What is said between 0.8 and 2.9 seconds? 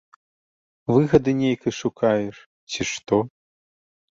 Выгады нейкай шукаеш, ці